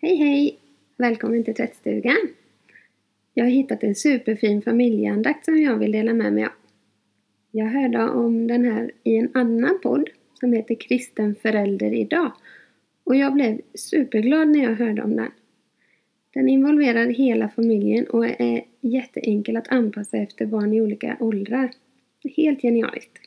Hej 0.00 0.16
hej! 0.16 0.58
Välkommen 0.96 1.44
till 1.44 1.54
tvättstugan! 1.54 2.16
Jag 3.34 3.44
har 3.44 3.50
hittat 3.50 3.82
en 3.82 3.94
superfin 3.94 4.62
familjeandakt 4.62 5.44
som 5.44 5.62
jag 5.62 5.78
vill 5.78 5.92
dela 5.92 6.14
med 6.14 6.32
mig 6.32 6.44
av. 6.44 6.50
Jag 7.50 7.66
hörde 7.66 8.08
om 8.10 8.46
den 8.46 8.64
här 8.64 8.90
i 9.04 9.16
en 9.16 9.30
annan 9.34 9.80
podd 9.82 10.08
som 10.34 10.52
heter 10.52 10.74
Kristen 10.74 11.34
förälder 11.34 11.94
idag. 11.94 12.32
Och 13.04 13.16
jag 13.16 13.32
blev 13.32 13.60
superglad 13.74 14.48
när 14.48 14.62
jag 14.62 14.74
hörde 14.74 15.02
om 15.02 15.16
den. 15.16 15.30
Den 16.34 16.48
involverar 16.48 17.06
hela 17.06 17.48
familjen 17.48 18.06
och 18.06 18.26
är 18.26 18.64
jätteenkel 18.80 19.56
att 19.56 19.68
anpassa 19.68 20.16
efter 20.16 20.46
barn 20.46 20.72
i 20.72 20.80
olika 20.80 21.16
åldrar. 21.20 21.70
Helt 22.36 22.62
genialiskt! 22.62 23.18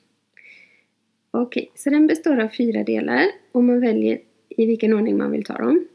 Okej, 1.32 1.72
så 1.76 1.90
den 1.90 2.08
består 2.08 2.40
av 2.40 2.48
fyra 2.48 2.84
delar 2.84 3.26
och 3.52 3.64
man 3.64 3.82
väljer 3.82 4.20
i 4.60 4.66
vilken 4.66 4.94
ordning 4.94 5.18
man 5.18 5.32
vill 5.32 5.44
ta 5.44 5.54
dem. 5.54 5.88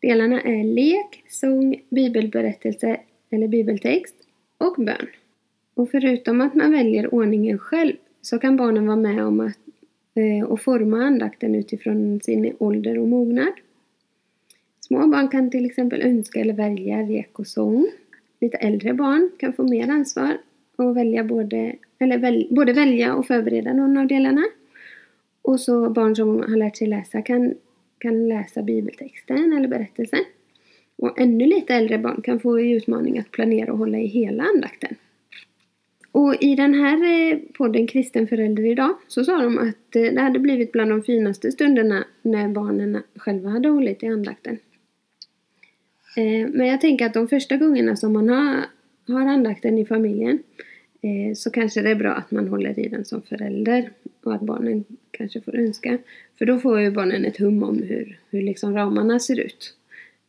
Delarna 0.00 0.40
är 0.40 0.64
lek, 0.64 1.24
sång, 1.28 1.82
bibelberättelse 1.88 3.00
eller 3.30 3.48
bibeltext 3.48 4.14
och 4.58 4.74
bön. 4.78 5.06
Och 5.74 5.90
förutom 5.90 6.40
att 6.40 6.54
man 6.54 6.72
väljer 6.72 7.14
ordningen 7.14 7.58
själv 7.58 7.92
så 8.22 8.38
kan 8.38 8.56
barnen 8.56 8.86
vara 8.86 8.96
med 8.96 9.24
om 9.24 9.40
att 9.40 9.58
eh, 10.14 10.48
och 10.48 10.60
forma 10.60 11.04
andakten 11.04 11.54
utifrån 11.54 12.20
sin 12.20 12.56
ålder 12.58 12.98
och 12.98 13.08
mognad. 13.08 13.52
Små 14.80 15.06
barn 15.06 15.28
kan 15.28 15.50
till 15.50 15.66
exempel 15.66 16.02
önska 16.02 16.40
eller 16.40 16.54
välja 16.54 17.02
lek 17.02 17.38
och 17.38 17.46
sång. 17.46 17.86
Lite 18.40 18.56
äldre 18.56 18.94
barn 18.94 19.30
kan 19.38 19.52
få 19.52 19.62
mer 19.62 19.88
ansvar 19.88 20.38
och 20.76 20.96
välja 20.96 21.24
både, 21.24 21.74
eller 21.98 22.18
väl, 22.18 22.48
både 22.50 22.72
välja 22.72 23.14
och 23.14 23.26
förbereda 23.26 23.72
någon 23.72 23.96
av 23.96 24.06
delarna. 24.06 24.44
Och 25.42 25.60
så 25.60 25.90
barn 25.90 26.16
som 26.16 26.40
har 26.40 26.56
lärt 26.56 26.76
sig 26.76 26.86
läsa 26.86 27.22
kan 27.22 27.54
kan 27.98 28.28
läsa 28.28 28.62
bibeltexten 28.62 29.52
eller 29.52 29.68
berättelsen. 29.68 30.24
Och 30.96 31.20
ännu 31.20 31.46
lite 31.46 31.74
äldre 31.74 31.98
barn 31.98 32.22
kan 32.22 32.40
få 32.40 32.60
i 32.60 32.70
utmaning 32.70 33.18
att 33.18 33.30
planera 33.30 33.72
och 33.72 33.78
hålla 33.78 33.98
i 33.98 34.06
hela 34.06 34.44
andakten. 34.44 34.96
Och 36.12 36.34
i 36.40 36.54
den 36.54 36.74
här 36.74 37.30
eh, 37.32 37.38
podden 37.58 37.86
Kristen 37.86 38.26
förälder 38.26 38.66
idag 38.66 38.94
så 39.08 39.24
sa 39.24 39.42
de 39.42 39.58
att 39.58 39.96
eh, 39.96 40.02
det 40.02 40.20
hade 40.20 40.38
blivit 40.38 40.72
bland 40.72 40.90
de 40.90 41.02
finaste 41.02 41.52
stunderna 41.52 42.04
när 42.22 42.48
barnen 42.48 43.02
själva 43.16 43.50
hade 43.50 43.68
hållit 43.68 44.02
i 44.02 44.06
andakten. 44.06 44.58
Eh, 46.16 46.48
men 46.48 46.66
jag 46.66 46.80
tänker 46.80 47.06
att 47.06 47.14
de 47.14 47.28
första 47.28 47.56
gångerna 47.56 47.96
som 47.96 48.12
man 48.12 48.28
har, 48.28 48.64
har 49.08 49.20
andakten 49.20 49.78
i 49.78 49.86
familjen 49.86 50.38
Eh, 51.00 51.34
så 51.34 51.50
kanske 51.50 51.82
det 51.82 51.90
är 51.90 51.94
bra 51.94 52.12
att 52.12 52.30
man 52.30 52.48
håller 52.48 52.78
i 52.78 52.88
den 52.88 53.04
som 53.04 53.22
förälder 53.22 53.90
och 54.22 54.34
att 54.34 54.40
barnen 54.40 54.84
kanske 55.10 55.40
får 55.40 55.56
önska. 55.56 55.98
För 56.38 56.46
då 56.46 56.58
får 56.58 56.80
ju 56.80 56.90
barnen 56.90 57.24
ett 57.24 57.36
hum 57.36 57.62
om 57.62 57.82
hur, 57.82 58.18
hur 58.30 58.42
liksom 58.42 58.74
ramarna 58.74 59.20
ser 59.20 59.40
ut. 59.40 59.74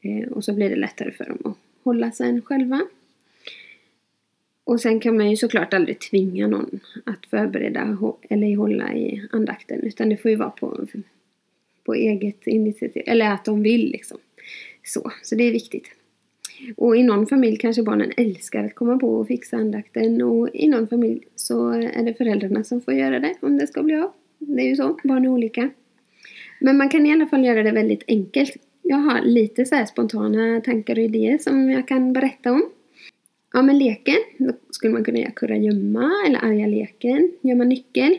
Eh, 0.02 0.28
och 0.32 0.44
så 0.44 0.54
blir 0.54 0.70
det 0.70 0.76
lättare 0.76 1.12
för 1.12 1.26
dem 1.26 1.38
att 1.44 1.58
hålla 1.84 2.12
sig 2.12 2.42
själva. 2.42 2.82
Och 4.64 4.82
sen 4.82 5.00
kan 5.00 5.18
man 5.18 5.30
ju 5.30 5.38
såklart 5.38 5.74
aldrig 5.74 6.00
tvinga 6.00 6.48
någon 6.48 6.80
att 7.04 7.26
förbereda 7.26 7.98
eller 8.30 8.56
hålla 8.56 8.94
i 8.96 9.28
andakten. 9.32 9.84
Utan 9.84 10.10
det 10.10 10.18
får 10.18 10.32
ju 10.32 10.38
vara 10.38 10.50
på, 10.50 10.88
på 11.84 11.94
eget 11.94 12.48
initiativ. 12.48 13.04
Eller 13.06 13.32
att 13.32 13.46
de 13.46 13.64
vill 13.64 13.92
liksom. 13.92 14.18
Så, 14.84 15.12
så 15.24 15.36
det 15.36 15.44
är 15.44 15.52
viktigt. 15.52 15.99
Och 16.78 16.98
i 16.98 17.04
någon 17.04 17.28
familj 17.28 17.58
kanske 17.58 17.84
barnen 17.84 18.12
älskar 18.18 18.64
att 18.64 18.76
komma 18.76 18.98
på 18.98 19.08
och 19.08 19.28
fixa 19.28 19.58
andakten 19.58 20.22
och 20.22 20.50
i 20.54 20.68
någon 20.68 20.88
familj 20.88 21.22
så 21.36 21.70
är 21.70 22.04
det 22.04 22.14
föräldrarna 22.14 22.64
som 22.64 22.82
får 22.82 22.94
göra 22.94 23.20
det 23.20 23.34
om 23.42 23.58
det 23.58 23.68
ska 23.68 23.84
bli 23.84 23.96
av. 23.96 24.12
Det 24.40 24.62
är 24.62 24.68
ju 24.68 24.76
så, 24.76 25.00
barn 25.04 25.26
är 25.26 25.30
olika. 25.30 25.70
Men 26.60 26.78
man 26.78 26.90
kan 26.90 27.06
i 27.06 27.12
alla 27.14 27.28
fall 27.28 27.46
göra 27.46 27.64
det 27.64 27.72
väldigt 27.72 28.04
enkelt. 28.08 28.58
Jag 28.82 28.98
har 28.98 29.22
lite 29.22 29.66
så 29.66 29.86
spontana 29.86 30.62
tankar 30.62 30.96
och 30.96 31.04
idéer 31.04 31.38
som 31.38 31.70
jag 31.70 31.88
kan 31.88 32.14
berätta 32.14 32.52
om. 32.52 32.70
Ja 33.54 33.62
men 33.62 33.78
leken, 33.78 34.18
då 34.38 34.54
skulle 34.70 34.94
man 34.94 35.04
kunna 35.04 35.20
göra 35.20 35.32
kurragömma 35.32 36.12
eller 36.28 36.46
arga 36.46 36.68
leken, 36.68 37.32
gömma 37.42 37.64
nyckel. 37.64 38.18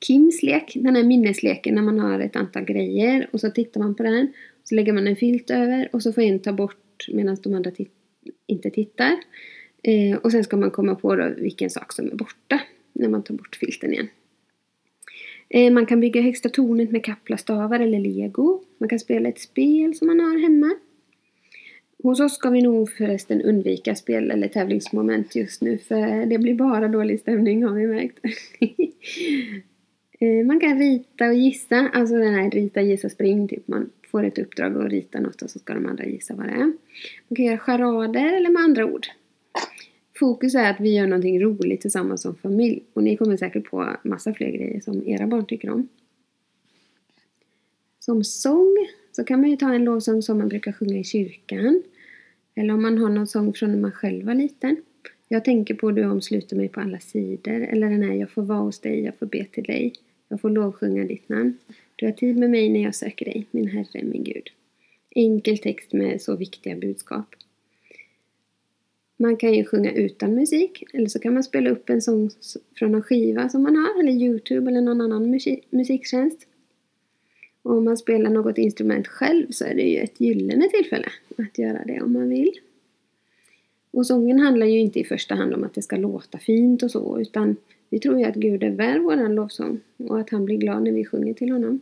Kims 0.00 0.42
lek, 0.42 0.72
den 0.74 0.96
här 0.96 1.02
minnesleken 1.02 1.74
när 1.74 1.82
man 1.82 1.98
har 1.98 2.20
ett 2.20 2.36
antal 2.36 2.64
grejer 2.64 3.28
och 3.32 3.40
så 3.40 3.50
tittar 3.50 3.80
man 3.80 3.94
på 3.94 4.02
den. 4.02 4.32
Så 4.64 4.74
lägger 4.74 4.92
man 4.92 5.06
en 5.06 5.16
filt 5.16 5.50
över 5.50 5.88
och 5.92 6.02
så 6.02 6.12
får 6.12 6.22
en 6.22 6.38
ta 6.38 6.52
bort 6.52 6.76
medan 7.12 7.36
de 7.42 7.54
andra 7.54 7.70
tit 7.70 7.92
inte 8.46 8.70
tittar. 8.70 9.16
Eh, 9.82 10.18
och 10.18 10.32
sen 10.32 10.44
ska 10.44 10.56
man 10.56 10.70
komma 10.70 10.94
på 10.94 11.16
då 11.16 11.34
vilken 11.36 11.70
sak 11.70 11.92
som 11.92 12.06
är 12.06 12.14
borta 12.14 12.60
när 12.92 13.08
man 13.08 13.22
tar 13.22 13.34
bort 13.34 13.56
filten 13.56 13.92
igen. 13.92 14.08
Eh, 15.48 15.72
man 15.72 15.86
kan 15.86 16.00
bygga 16.00 16.20
högsta 16.20 16.48
tornet 16.48 16.90
med 16.90 17.04
kaplastavar 17.04 17.80
eller 17.80 18.00
lego. 18.00 18.62
Man 18.78 18.88
kan 18.88 18.98
spela 18.98 19.28
ett 19.28 19.40
spel 19.40 19.94
som 19.94 20.06
man 20.06 20.20
har 20.20 20.38
hemma. 20.38 20.74
Hos 22.02 22.20
oss 22.20 22.34
ska 22.34 22.50
vi 22.50 22.62
nog 22.62 22.90
förresten 22.90 23.42
undvika 23.42 23.94
spel 23.94 24.30
eller 24.30 24.48
tävlingsmoment 24.48 25.36
just 25.36 25.62
nu 25.62 25.78
för 25.78 26.26
det 26.26 26.38
blir 26.38 26.54
bara 26.54 26.88
dålig 26.88 27.20
stämning 27.20 27.64
har 27.64 27.74
vi 27.74 27.86
märkt. 27.86 28.18
Eh, 30.18 30.46
man 30.46 30.60
kan 30.60 30.78
rita 30.78 31.28
och 31.28 31.34
gissa, 31.34 31.88
alltså 31.94 32.14
den 32.14 32.34
här 32.34 32.50
rita, 32.50 32.82
gissa, 32.82 33.08
spring 33.08 33.48
typ. 33.48 33.68
Man 33.68 33.90
får 34.10 34.24
ett 34.24 34.38
uppdrag 34.38 34.76
att 34.76 34.90
rita 34.90 35.20
något 35.20 35.42
och 35.42 35.50
så 35.50 35.58
ska 35.58 35.74
de 35.74 35.86
andra 35.86 36.04
gissa 36.04 36.34
vad 36.34 36.46
det 36.46 36.52
är. 36.52 36.72
Man 37.28 37.36
kan 37.36 37.44
göra 37.44 37.58
charader 37.58 38.32
eller 38.32 38.50
med 38.50 38.62
andra 38.62 38.86
ord. 38.86 39.06
Fokus 40.18 40.54
är 40.54 40.70
att 40.70 40.80
vi 40.80 40.96
gör 40.96 41.06
någonting 41.06 41.42
roligt 41.42 41.80
tillsammans 41.80 42.22
som 42.22 42.34
familj 42.34 42.82
och 42.92 43.02
ni 43.02 43.16
kommer 43.16 43.36
säkert 43.36 43.70
på 43.70 43.96
massa 44.04 44.32
fler 44.32 44.50
grejer 44.50 44.80
som 44.80 45.06
era 45.08 45.26
barn 45.26 45.46
tycker 45.46 45.70
om. 45.70 45.88
Som 47.98 48.24
sång 48.24 48.86
så 49.12 49.24
kan 49.24 49.40
man 49.40 49.50
ju 49.50 49.56
ta 49.56 49.74
en 49.74 49.84
lovsång 49.84 50.22
som 50.22 50.38
man 50.38 50.48
brukar 50.48 50.72
sjunga 50.72 50.98
i 50.98 51.04
kyrkan. 51.04 51.82
Eller 52.54 52.74
om 52.74 52.82
man 52.82 52.98
har 52.98 53.08
någon 53.08 53.26
sång 53.26 53.52
från 53.52 53.72
när 53.72 53.78
man 53.78 53.92
själv 53.92 54.26
var 54.26 54.34
liten. 54.34 54.76
Jag 55.28 55.44
tänker 55.44 55.74
på 55.74 55.90
Du 55.90 56.04
omsluter 56.04 56.56
mig 56.56 56.68
på 56.68 56.80
alla 56.80 56.98
sidor. 56.98 57.60
Eller 57.60 57.90
den 57.90 58.02
här 58.02 58.14
Jag 58.14 58.30
får 58.30 58.42
vara 58.42 58.58
hos 58.58 58.80
dig, 58.80 59.04
jag 59.04 59.16
får 59.18 59.26
be 59.26 59.44
till 59.44 59.64
dig. 59.64 59.92
Jag 60.28 60.40
får 60.40 60.50
lovsjunga 60.50 61.04
ditt 61.04 61.28
namn. 61.28 61.58
Du 61.96 62.06
har 62.06 62.12
tid 62.12 62.36
med 62.36 62.50
mig 62.50 62.68
när 62.68 62.82
jag 62.82 62.94
söker 62.94 63.24
dig, 63.24 63.46
min 63.50 63.68
Herre, 63.68 64.02
min 64.04 64.24
Gud. 64.24 64.50
Enkel 65.10 65.58
text 65.58 65.92
med 65.92 66.22
så 66.22 66.36
viktiga 66.36 66.76
budskap. 66.76 67.34
Man 69.16 69.36
kan 69.36 69.54
ju 69.54 69.64
sjunga 69.64 69.92
utan 69.92 70.34
musik 70.34 70.84
eller 70.92 71.06
så 71.06 71.18
kan 71.18 71.34
man 71.34 71.44
spela 71.44 71.70
upp 71.70 71.90
en 71.90 72.02
sång 72.02 72.30
från 72.78 72.94
en 72.94 73.02
skiva 73.02 73.48
som 73.48 73.62
man 73.62 73.76
har 73.76 74.00
eller 74.00 74.12
Youtube 74.12 74.70
eller 74.70 74.80
någon 74.80 75.00
annan 75.00 75.40
musiktjänst. 75.70 76.46
Och 77.62 77.76
om 77.76 77.84
man 77.84 77.96
spelar 77.96 78.30
något 78.30 78.58
instrument 78.58 79.06
själv 79.06 79.46
så 79.50 79.64
är 79.64 79.74
det 79.74 79.82
ju 79.82 79.98
ett 79.98 80.20
gyllene 80.20 80.68
tillfälle 80.68 81.08
att 81.36 81.58
göra 81.58 81.84
det 81.84 82.00
om 82.00 82.12
man 82.12 82.28
vill. 82.28 82.52
Och 83.90 84.06
sången 84.06 84.38
handlar 84.38 84.66
ju 84.66 84.78
inte 84.78 85.00
i 85.00 85.04
första 85.04 85.34
hand 85.34 85.54
om 85.54 85.64
att 85.64 85.74
det 85.74 85.82
ska 85.82 85.96
låta 85.96 86.38
fint 86.38 86.82
och 86.82 86.90
så 86.90 87.20
utan 87.20 87.56
vi 87.90 87.98
tror 87.98 88.18
ju 88.18 88.24
att 88.24 88.34
Gud 88.34 88.62
är 88.62 88.70
värd 88.70 89.02
våran 89.02 89.34
lovsång 89.34 89.80
och 89.96 90.20
att 90.20 90.30
han 90.30 90.44
blir 90.44 90.56
glad 90.56 90.82
när 90.82 90.92
vi 90.92 91.04
sjunger 91.04 91.34
till 91.34 91.50
honom. 91.50 91.80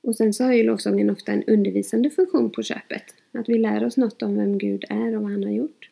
Och 0.00 0.16
sen 0.16 0.32
så 0.32 0.44
har 0.44 0.52
ju 0.52 0.62
lovsången 0.62 1.10
ofta 1.10 1.32
en 1.32 1.44
undervisande 1.44 2.10
funktion 2.10 2.50
på 2.50 2.62
köpet. 2.62 3.02
Att 3.32 3.48
vi 3.48 3.58
lär 3.58 3.84
oss 3.84 3.96
något 3.96 4.22
om 4.22 4.36
vem 4.36 4.58
Gud 4.58 4.84
är 4.88 5.16
och 5.16 5.22
vad 5.22 5.32
han 5.32 5.44
har 5.44 5.50
gjort. 5.50 5.90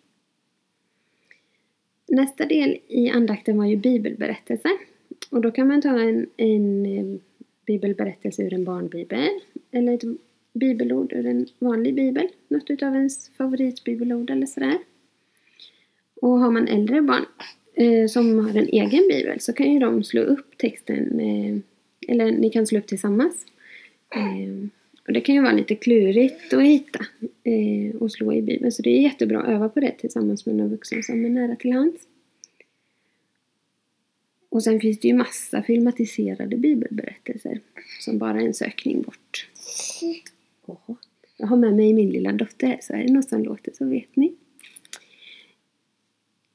Nästa 2.08 2.46
del 2.46 2.78
i 2.88 3.10
andakten 3.10 3.58
var 3.58 3.66
ju 3.66 3.76
bibelberättelse. 3.76 4.68
Och 5.30 5.40
då 5.40 5.50
kan 5.50 5.68
man 5.68 5.82
ta 5.82 6.00
en, 6.00 6.26
en 6.36 6.86
eh, 6.86 7.20
bibelberättelse 7.66 8.42
ur 8.42 8.54
en 8.54 8.64
barnbibel 8.64 9.28
eller 9.70 9.94
ett 9.94 10.04
bibelord 10.52 11.12
ur 11.12 11.26
en 11.26 11.46
vanlig 11.58 11.94
bibel. 11.94 12.28
Något 12.48 12.70
utav 12.70 12.94
ens 12.94 13.28
favoritbibelord 13.28 14.30
eller 14.30 14.46
sådär. 14.46 14.78
Och 16.22 16.38
har 16.38 16.50
man 16.50 16.68
äldre 16.68 17.02
barn 17.02 17.24
eh, 17.76 18.06
som 18.08 18.38
har 18.38 18.50
en 18.50 18.68
egen 18.68 19.08
bibel 19.08 19.40
så 19.40 19.52
kan 19.52 19.72
ju 19.72 19.78
de 19.78 20.04
slå 20.04 20.22
upp 20.22 20.58
texten 20.58 21.20
eh, 21.20 21.56
eller 22.08 22.32
ni 22.32 22.50
kan 22.50 22.66
slå 22.66 22.78
upp 22.78 22.86
tillsammans. 22.86 23.46
Eh, 24.14 24.68
och 25.06 25.12
det 25.12 25.20
kan 25.20 25.34
ju 25.34 25.42
vara 25.42 25.52
lite 25.52 25.74
klurigt 25.74 26.52
att 26.52 26.62
hitta 26.62 27.06
eh, 27.44 27.96
och 27.96 28.12
slå 28.12 28.32
i 28.32 28.42
Bibeln. 28.42 28.72
Så 28.72 28.82
det 28.82 28.90
är 28.90 29.00
jättebra 29.00 29.40
att 29.40 29.48
öva 29.48 29.68
på 29.68 29.80
det 29.80 29.92
tillsammans 29.98 30.46
med 30.46 30.54
någon 30.54 30.70
vuxen 30.70 31.02
som 31.02 31.24
är 31.24 31.28
nära 31.28 31.56
till 31.56 31.72
hands. 31.72 32.00
Och 34.48 34.62
sen 34.62 34.80
finns 34.80 35.00
det 35.00 35.08
ju 35.08 35.14
massa 35.14 35.62
filmatiserade 35.62 36.56
bibelberättelser 36.56 37.60
som 38.00 38.18
bara 38.18 38.40
är 38.40 38.46
en 38.46 38.54
sökning 38.54 39.02
bort. 39.02 39.48
Jag 41.36 41.46
har 41.46 41.56
med 41.56 41.74
mig 41.74 41.92
min 41.92 42.10
lilla 42.10 42.32
dotter 42.32 42.66
här, 42.66 42.78
så 42.82 42.92
är 42.92 42.98
det 42.98 43.12
något 43.12 43.28
som 43.28 43.42
låter 43.42 43.72
så 43.72 43.84
vet 43.84 44.16
ni. 44.16 44.34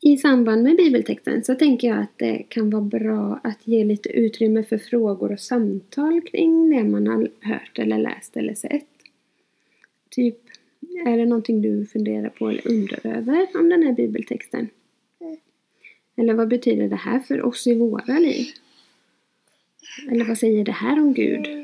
I 0.01 0.17
samband 0.17 0.63
med 0.63 0.77
bibeltexten 0.77 1.43
så 1.43 1.55
tänker 1.55 1.87
jag 1.87 1.99
att 1.99 2.17
det 2.17 2.43
kan 2.49 2.69
vara 2.69 2.81
bra 2.81 3.39
att 3.43 3.67
ge 3.67 3.83
lite 3.83 4.09
utrymme 4.09 4.63
för 4.63 4.77
frågor 4.77 5.31
och 5.31 5.39
samtal 5.39 6.21
kring 6.21 6.69
det 6.69 6.83
man 6.83 7.07
har 7.07 7.29
hört 7.39 7.79
eller 7.79 7.97
läst 7.97 8.37
eller 8.37 8.53
sett. 8.53 8.87
Typ, 10.09 10.37
är 11.05 11.17
det 11.17 11.25
någonting 11.25 11.61
du 11.61 11.85
funderar 11.85 12.29
på 12.29 12.49
eller 12.49 12.67
undrar 12.67 13.07
över 13.17 13.47
om 13.53 13.69
den 13.69 13.83
här 13.83 13.93
bibeltexten? 13.93 14.69
Eller 16.15 16.33
vad 16.33 16.47
betyder 16.47 16.87
det 16.87 16.95
här 16.95 17.19
för 17.19 17.41
oss 17.41 17.67
i 17.67 17.75
våra 17.75 18.19
liv? 18.19 18.45
Eller 20.11 20.25
vad 20.25 20.37
säger 20.37 20.65
det 20.65 20.71
här 20.71 20.99
om 20.99 21.13
Gud? 21.13 21.61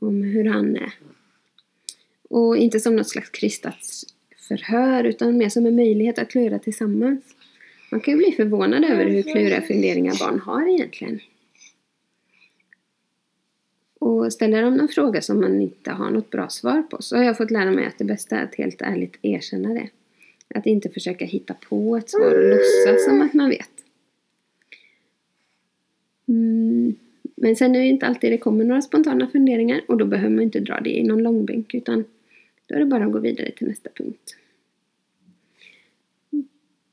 om 0.00 0.22
hur 0.22 0.44
han 0.44 0.76
är. 0.76 0.94
Och 2.28 2.56
inte 2.56 2.80
som 2.80 2.96
något 2.96 3.08
slags 3.08 3.30
kristat 3.30 3.84
förhör 4.50 5.04
utan 5.04 5.38
mer 5.38 5.48
som 5.48 5.66
en 5.66 5.76
möjlighet 5.76 6.18
att 6.18 6.30
klura 6.30 6.58
tillsammans. 6.58 7.24
Man 7.90 8.00
kan 8.00 8.14
ju 8.14 8.18
bli 8.18 8.32
förvånad 8.32 8.84
över 8.84 9.06
hur 9.06 9.22
kluriga 9.22 9.62
funderingar 9.62 10.18
barn 10.18 10.40
har 10.40 10.74
egentligen. 10.74 11.20
Och 13.98 14.32
ställer 14.32 14.62
de 14.62 14.76
någon 14.76 14.88
fråga 14.88 15.22
som 15.22 15.40
man 15.40 15.60
inte 15.60 15.90
har 15.90 16.10
något 16.10 16.30
bra 16.30 16.48
svar 16.48 16.82
på 16.82 17.02
så 17.02 17.16
har 17.16 17.24
jag 17.24 17.36
fått 17.36 17.50
lära 17.50 17.70
mig 17.70 17.86
att 17.86 17.98
det 17.98 18.04
bästa 18.04 18.36
är 18.36 18.44
att 18.44 18.54
helt 18.54 18.82
ärligt 18.82 19.18
erkänna 19.22 19.74
det. 19.74 19.88
Att 20.54 20.66
inte 20.66 20.88
försöka 20.88 21.24
hitta 21.24 21.54
på 21.54 21.96
ett 21.96 22.10
svar 22.10 22.34
och 22.34 22.50
låtsas 22.50 23.04
som 23.04 23.20
att 23.20 23.34
man 23.34 23.50
vet. 23.50 23.70
Mm. 26.28 26.94
Men 27.36 27.56
sen 27.56 27.74
är 27.74 27.80
det 27.80 27.86
inte 27.86 28.06
alltid 28.06 28.32
det 28.32 28.38
kommer 28.38 28.64
några 28.64 28.82
spontana 28.82 29.26
funderingar 29.26 29.80
och 29.88 29.96
då 29.96 30.04
behöver 30.04 30.34
man 30.34 30.42
inte 30.42 30.60
dra 30.60 30.80
det 30.80 30.98
i 30.98 31.02
någon 31.02 31.22
långbänk 31.22 31.74
utan 31.74 32.04
då 32.66 32.74
är 32.74 32.78
det 32.78 32.86
bara 32.86 33.04
att 33.04 33.12
gå 33.12 33.18
vidare 33.18 33.50
till 33.50 33.66
nästa 33.66 33.90
punkt. 33.94 34.36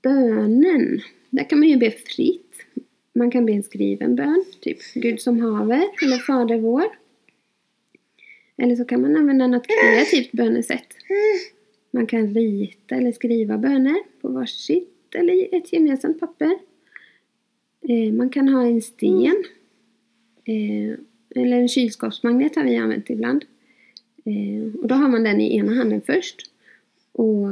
Bönen. 0.07 1.01
Där 1.29 1.49
kan 1.49 1.59
man 1.59 1.67
ju 1.67 1.77
be 1.77 1.91
fritt. 1.91 2.53
Man 3.13 3.31
kan 3.31 3.45
be 3.45 3.51
en 3.51 3.63
skriven 3.63 4.15
bön, 4.15 4.45
typ 4.61 4.77
Gud 4.93 5.21
som 5.21 5.41
haver 5.41 5.83
eller 6.03 6.17
Fader 6.17 6.57
vår. 6.57 6.85
Eller 8.57 8.75
så 8.75 8.85
kan 8.85 9.01
man 9.01 9.15
använda 9.15 9.47
något 9.47 9.67
kreativt 9.67 10.31
bönesätt. 10.31 10.87
Man 11.91 12.07
kan 12.07 12.33
rita 12.33 12.95
eller 12.95 13.11
skriva 13.11 13.57
böner 13.57 13.97
på 14.21 14.29
varsitt 14.29 15.15
eller 15.15 15.55
ett 15.55 15.73
gemensamt 15.73 16.19
papper. 16.19 16.57
Eh, 17.89 18.13
man 18.13 18.29
kan 18.29 18.47
ha 18.49 18.65
en 18.65 18.81
sten. 18.81 19.43
Eh, 20.45 20.99
eller 21.35 21.57
en 21.57 21.67
kylskåpsmagnet 21.67 22.55
har 22.55 22.63
vi 22.63 22.75
använt 22.75 23.09
ibland. 23.09 23.45
Eh, 24.25 24.81
och 24.81 24.87
då 24.87 24.95
har 24.95 25.09
man 25.09 25.23
den 25.23 25.41
i 25.41 25.57
ena 25.57 25.73
handen 25.73 26.01
först. 26.01 26.51
Och, 27.11 27.47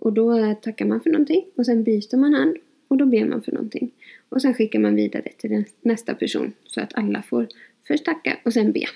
och 0.00 0.12
då 0.12 0.54
tackar 0.54 0.84
man 0.84 1.00
för 1.00 1.10
någonting. 1.10 1.44
Och 1.56 1.66
sen 1.66 1.84
byter 1.84 2.16
man 2.16 2.34
hand 2.34 2.56
och 2.88 2.96
då 2.96 3.06
ber 3.06 3.24
man 3.24 3.42
för 3.42 3.52
någonting. 3.52 3.90
Och 4.28 4.42
sen 4.42 4.54
skickar 4.54 4.78
man 4.78 4.94
vidare 4.94 5.28
till 5.38 5.64
nästa 5.80 6.14
person 6.14 6.52
så 6.64 6.80
att 6.80 6.94
alla 6.94 7.22
får 7.22 7.46
först 7.86 8.04
tacka 8.04 8.38
och 8.44 8.52
sen 8.52 8.72
be. 8.72 8.86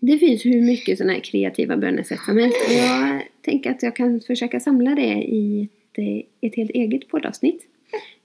Det 0.00 0.18
finns 0.18 0.44
hur 0.44 0.62
mycket 0.62 0.98
sådana 0.98 1.12
här 1.12 1.20
kreativa 1.20 1.76
bönesätt 1.76 2.20
som 2.20 2.38
helst. 2.38 2.56
Och 2.66 2.74
jag 2.74 3.22
tänker 3.42 3.70
att 3.70 3.82
jag 3.82 3.96
kan 3.96 4.20
försöka 4.20 4.60
samla 4.60 4.94
det 4.94 5.22
i 5.22 5.68
ett, 5.92 5.98
eh, 5.98 6.48
ett 6.48 6.56
helt 6.56 6.70
eget 6.70 7.08
poddavsnitt. 7.08 7.66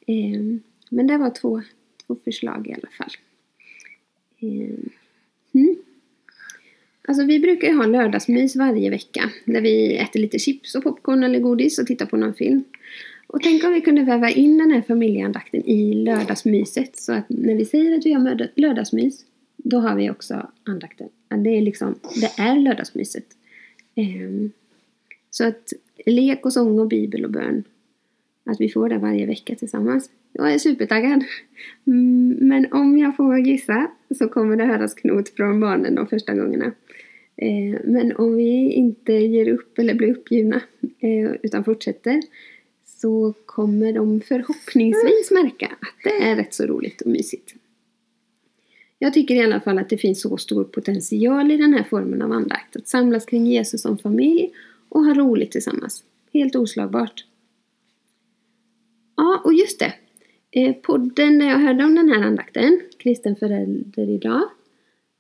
Ehm, 0.08 0.60
men 0.90 1.08
det 1.08 1.18
var 1.18 1.30
två, 1.30 1.62
två 2.08 2.16
förslag 2.24 2.68
i 2.68 2.74
alla 2.74 2.90
fall. 2.98 3.12
Mm. 5.52 5.76
Alltså 7.08 7.26
vi 7.26 7.40
brukar 7.40 7.68
ju 7.68 7.74
ha 7.74 7.86
lördagsmys 7.86 8.56
varje 8.56 8.90
vecka. 8.90 9.30
Där 9.46 9.62
vi 9.62 9.98
äter 9.98 10.20
lite 10.20 10.40
chips 10.40 10.76
och 10.76 10.84
popcorn 10.84 11.24
eller 11.24 11.40
godis 11.40 11.80
och 11.80 11.88
tittar 11.88 12.06
på 12.06 12.18
någon 12.18 12.34
film. 12.34 12.64
Och 13.28 13.42
tänk 13.44 13.64
om 13.64 13.74
vi 13.74 13.82
kunde 13.82 14.04
väva 14.04 14.30
in 14.30 14.58
den 14.58 14.72
här 14.72 14.82
familjeandakten 14.82 15.66
i 15.66 15.94
lördagsmyset. 15.94 16.98
Så 16.98 17.14
att 17.14 17.30
när 17.30 17.56
vi 17.56 17.66
säger 17.66 17.98
att 17.98 18.06
vi 18.06 18.14
har 18.14 18.50
lördagsmys, 18.56 19.26
då 19.58 19.78
har 19.78 19.96
vi 19.96 20.10
också 20.10 20.52
andakten. 20.64 21.10
Det 21.44 21.58
är 21.58 21.62
liksom, 21.62 22.00
det 22.22 22.42
är 22.42 22.56
lördagsmyset. 22.56 23.26
Ehm, 23.96 24.52
så 25.30 25.48
att 25.48 25.74
lek 26.06 26.46
och 26.46 26.54
sång 26.54 26.80
och 26.80 26.88
bibel 26.88 27.26
och 27.26 27.32
bön, 27.32 27.64
att 28.46 28.62
vi 28.62 28.70
får 28.70 28.90
det 28.90 28.98
varje 28.98 29.26
vecka 29.26 29.56
tillsammans. 29.56 30.10
Jag 30.32 30.54
är 30.54 30.58
supertaggad. 30.58 31.24
Mm, 31.88 32.38
men 32.42 32.74
om 32.74 32.98
jag 32.98 33.16
får 33.16 33.40
gissa 33.40 33.92
så 34.18 34.28
kommer 34.28 34.56
det 34.56 34.66
höras 34.66 34.94
knot 34.94 35.30
från 35.30 35.60
barnen 35.60 35.96
de 35.96 36.08
första 36.08 36.34
gångerna. 36.34 36.72
Eh, 37.38 37.80
men 37.84 38.16
om 38.16 38.36
vi 38.36 38.72
inte 38.72 39.14
ger 39.14 39.50
upp 39.50 39.80
eller 39.80 39.94
blir 39.94 40.12
uppgivna 40.12 40.62
eh, 41.00 41.32
utan 41.44 41.64
fortsätter 41.64 42.22
så 42.86 43.34
kommer 43.46 43.94
de 43.94 44.22
förhoppningsvis 44.22 45.32
märka 45.32 45.66
att 45.66 46.04
det 46.04 46.24
är 46.24 46.36
rätt 46.36 46.54
så 46.54 46.66
roligt 46.66 47.02
och 47.02 47.12
mysigt. 47.12 47.56
Jag 49.00 49.14
tycker 49.14 49.36
i 49.36 49.42
alla 49.42 49.60
fall 49.60 49.80
att 49.80 49.90
det 49.90 49.98
finns 49.98 50.22
så 50.22 50.38
stor 50.38 50.64
potential 50.64 51.52
i 51.52 51.58
den 51.58 51.74
här 51.74 51.84
formen 51.84 52.22
av 52.22 52.32
andakt. 52.32 52.76
Att 52.76 52.88
samlas 52.88 53.26
kring 53.26 53.48
Jesus 53.48 53.82
som 53.82 53.98
familj 53.98 54.52
och 54.90 55.06
ha 55.06 55.14
roligt 55.14 55.52
tillsammans. 55.52 56.04
Helt 56.34 56.56
oslagbart. 56.56 57.26
Ja, 59.16 59.42
och 59.44 59.54
just 59.54 59.80
det. 59.80 59.94
Eh, 60.52 60.76
podden 60.76 61.40
där 61.40 61.46
jag 61.46 61.60
hörde 61.60 61.84
om 61.84 61.96
den 61.96 62.10
här 62.10 62.24
andakten, 62.24 62.82
Kristen 62.98 63.36
förälder 63.36 64.10
idag, 64.10 64.50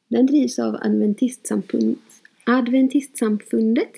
den 0.07 0.25
drivs 0.25 0.59
av 0.59 0.75
Adventistsamfund, 0.75 1.97
Adventistsamfundet. 2.45 3.92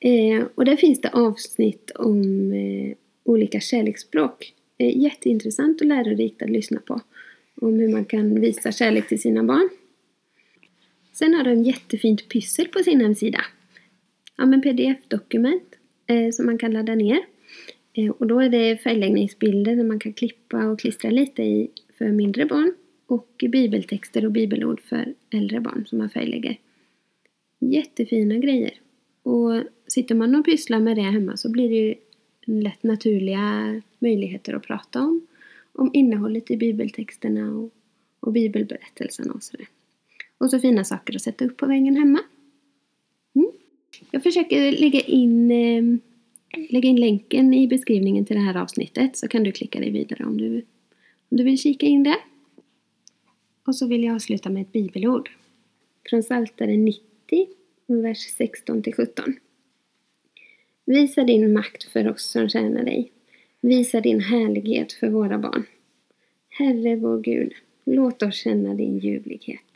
Eh, 0.00 0.46
och 0.54 0.64
där 0.64 0.76
finns 0.76 1.00
det 1.00 1.08
avsnitt 1.08 1.90
om 1.90 2.52
eh, 2.52 2.96
olika 3.24 3.60
kärleksspråk. 3.60 4.54
Eh, 4.78 4.98
jätteintressant 4.98 5.80
och 5.80 5.86
lärorikt 5.86 6.42
att 6.42 6.50
lyssna 6.50 6.80
på 6.80 7.00
om 7.60 7.78
hur 7.78 7.88
man 7.88 8.04
kan 8.04 8.40
visa 8.40 8.72
kärlek 8.72 9.08
till 9.08 9.20
sina 9.20 9.44
barn. 9.44 9.68
Sen 11.12 11.34
har 11.34 11.44
de 11.44 11.62
jättefint 11.62 12.28
pyssel 12.28 12.68
på 12.68 12.78
sin 12.78 13.00
hemsida. 13.00 13.40
Ja, 14.36 14.46
men 14.46 14.62
pdf-dokument 14.62 15.74
eh, 16.06 16.30
som 16.30 16.46
man 16.46 16.58
kan 16.58 16.72
ladda 16.72 16.94
ner. 16.94 17.18
Eh, 17.98 18.10
och 18.10 18.26
då 18.26 18.40
är 18.40 18.48
det 18.48 18.82
färgläggningsbilder 18.82 19.76
där 19.76 19.84
man 19.84 19.98
kan 19.98 20.12
klippa 20.12 20.66
och 20.66 20.80
klistra 20.80 21.10
lite 21.10 21.42
i 21.42 21.70
för 21.98 22.08
mindre 22.08 22.46
barn. 22.46 22.74
Och 23.06 23.44
bibeltexter 23.52 24.24
och 24.24 24.32
bibelord 24.32 24.80
för 24.80 25.14
äldre 25.30 25.60
barn 25.60 25.86
som 25.86 25.98
man 25.98 26.10
färglägger. 26.10 26.56
Jättefina 27.60 28.38
grejer. 28.38 28.74
Och 29.22 29.62
sitter 29.86 30.14
man 30.14 30.34
och 30.34 30.44
pysslar 30.44 30.80
med 30.80 30.96
det 30.96 31.02
hemma 31.02 31.36
så 31.36 31.50
blir 31.50 31.68
det 31.68 31.74
ju 31.74 31.94
lätt 32.62 32.82
naturliga 32.82 33.82
möjligheter 33.98 34.54
att 34.54 34.62
prata 34.62 35.00
om 35.00 35.26
om 35.72 35.90
innehållet 35.92 36.50
i 36.50 36.56
bibeltexterna 36.56 37.56
och, 37.56 37.70
och 38.20 38.32
bibelberättelserna 38.32 39.32
och 39.32 39.42
sådär. 39.42 39.66
Och 40.38 40.50
så 40.50 40.58
fina 40.58 40.84
saker 40.84 41.14
att 41.14 41.22
sätta 41.22 41.44
upp 41.44 41.56
på 41.56 41.66
väggen 41.66 41.96
hemma. 41.96 42.20
Mm. 43.34 43.50
Jag 44.10 44.22
försöker 44.22 44.72
lägga 44.72 45.00
in, 45.00 45.50
eh, 45.50 45.98
lägga 46.68 46.88
in 46.88 47.00
länken 47.00 47.54
i 47.54 47.68
beskrivningen 47.68 48.24
till 48.24 48.36
det 48.36 48.42
här 48.42 48.56
avsnittet 48.56 49.16
så 49.16 49.28
kan 49.28 49.42
du 49.42 49.52
klicka 49.52 49.80
dig 49.80 49.90
vidare 49.90 50.24
om 50.24 50.36
du, 50.38 50.56
om 51.28 51.36
du 51.36 51.44
vill 51.44 51.58
kika 51.58 51.86
in 51.86 52.02
det. 52.02 52.16
Och 53.66 53.76
så 53.76 53.86
vill 53.86 54.04
jag 54.04 54.14
avsluta 54.14 54.50
med 54.50 54.62
ett 54.62 54.72
bibelord. 54.72 55.30
Från 56.10 56.22
Psaltaren 56.22 56.84
90, 56.84 57.02
vers 57.86 58.18
16 58.18 58.82
17. 58.96 59.36
Visa 60.84 61.24
din 61.24 61.52
makt 61.52 61.84
för 61.84 62.08
oss 62.08 62.30
som 62.30 62.48
tjänar 62.48 62.84
dig 62.84 63.12
Visa 63.60 64.00
din 64.00 64.20
härlighet 64.20 64.92
för 64.92 65.08
våra 65.08 65.38
barn. 65.38 65.66
Herre 66.48 66.96
vår 66.96 67.20
Gud, 67.20 67.52
låt 67.84 68.22
oss 68.22 68.34
känna 68.34 68.74
din 68.74 68.98
ljuvlighet. 68.98 69.67